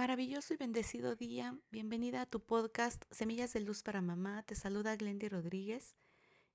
[0.00, 1.54] Maravilloso y bendecido día.
[1.70, 4.42] Bienvenida a tu podcast Semillas de Luz para Mamá.
[4.44, 5.94] Te saluda Glendy Rodríguez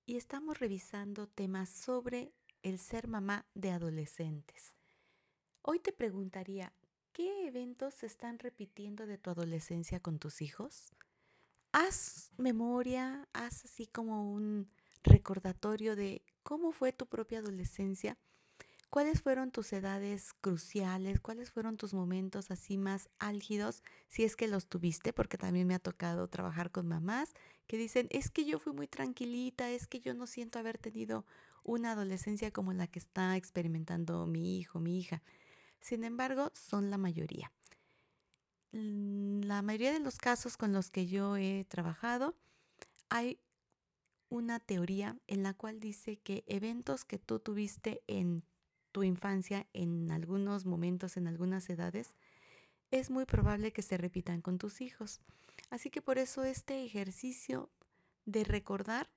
[0.03, 4.75] y estamos revisando temas sobre el ser mamá de adolescentes.
[5.61, 6.73] Hoy te preguntaría,
[7.11, 10.95] ¿qué eventos se están repitiendo de tu adolescencia con tus hijos?
[11.71, 14.71] Haz memoria, haz así como un
[15.03, 18.17] recordatorio de cómo fue tu propia adolescencia
[18.89, 21.19] ¿Cuáles fueron tus edades cruciales?
[21.19, 23.83] ¿Cuáles fueron tus momentos así más álgidos?
[24.07, 27.33] Si es que los tuviste, porque también me ha tocado trabajar con mamás
[27.67, 31.25] que dicen, es que yo fui muy tranquilita, es que yo no siento haber tenido
[31.63, 35.23] una adolescencia como la que está experimentando mi hijo, mi hija.
[35.81, 37.51] Sin embargo, son la mayoría.
[38.71, 42.35] La mayoría de los casos con los que yo he trabajado,
[43.09, 43.39] hay
[44.29, 48.43] una teoría en la cual dice que eventos que tú tuviste en
[48.95, 52.15] tu infancia en algunos momentos, en algunas edades,
[52.91, 55.19] es muy probable que se repitan con tus hijos.
[55.69, 57.69] Así que por eso este ejercicio
[58.23, 59.09] de recordar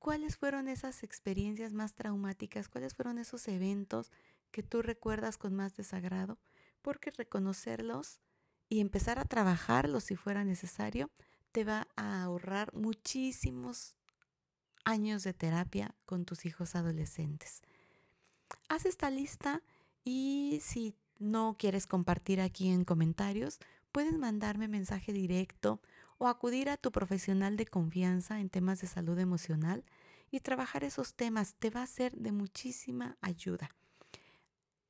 [0.00, 4.10] cuáles fueron esas experiencias más traumáticas, cuáles fueron esos eventos
[4.50, 6.40] que tú recuerdas con más desagrado,
[6.82, 8.18] porque reconocerlos
[8.68, 11.12] y empezar a trabajarlos si fuera necesario,
[11.52, 13.94] te va a ahorrar muchísimos
[14.84, 17.62] años de terapia con tus hijos adolescentes
[18.68, 19.62] haz esta lista
[20.04, 23.58] y si no quieres compartir aquí en comentarios,
[23.92, 25.80] puedes mandarme mensaje directo
[26.18, 29.84] o acudir a tu profesional de confianza en temas de salud emocional
[30.30, 33.74] y trabajar esos temas te va a ser de muchísima ayuda.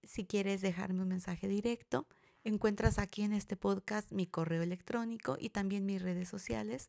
[0.03, 2.07] Si quieres dejarme un mensaje directo,
[2.45, 6.89] encuentras aquí en este podcast mi correo electrónico y también mis redes sociales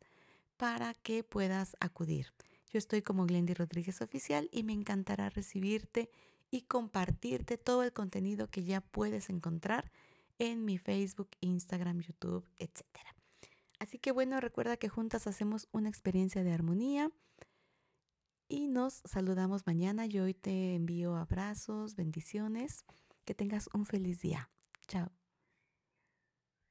[0.56, 2.34] para que puedas acudir.
[2.72, 6.10] Yo estoy como Glendy Rodríguez Oficial y me encantará recibirte
[6.50, 9.92] y compartirte todo el contenido que ya puedes encontrar
[10.40, 12.84] en mi Facebook, Instagram, YouTube, etc.
[13.80, 17.12] Así que bueno, recuerda que juntas hacemos una experiencia de armonía
[18.48, 20.06] y nos saludamos mañana.
[20.06, 22.86] Yo hoy te envío abrazos, bendiciones.
[23.26, 24.50] Que tengas un feliz día.
[24.88, 25.17] Chao.